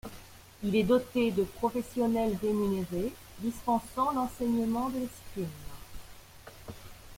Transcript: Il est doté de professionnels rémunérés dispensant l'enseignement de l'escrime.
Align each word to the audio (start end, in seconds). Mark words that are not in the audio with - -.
Il 0.63 0.75
est 0.75 0.81
doté 0.83 1.29
de 1.29 1.43
professionnels 1.43 2.35
rémunérés 2.41 3.13
dispensant 3.37 4.11
l'enseignement 4.13 4.89
de 4.89 4.97
l'escrime. 4.97 5.45